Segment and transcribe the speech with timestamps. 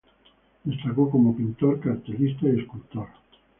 [0.63, 3.07] Destacó como pintor, cartelista y escultor.